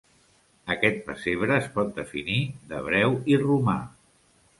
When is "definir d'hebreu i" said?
1.99-3.37